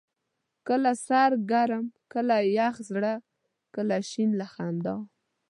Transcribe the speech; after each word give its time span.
کله 0.67 0.91
سر 1.07 1.31
ګرم، 1.51 1.85
کله 2.13 2.35
يخ 2.57 2.75
زړه، 2.89 3.13
کله 3.75 3.95
شين 4.09 4.29
له 4.39 4.45
خندا 4.53 4.95